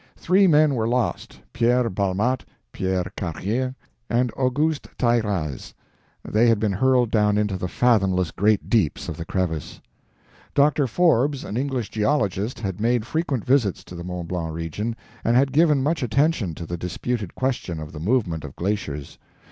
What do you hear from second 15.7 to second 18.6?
much attention to the disputed question of the movement of